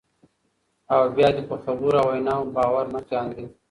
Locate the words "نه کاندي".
2.95-3.43